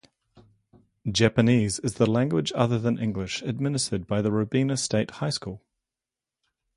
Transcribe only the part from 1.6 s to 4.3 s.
is the Language Other Than English administered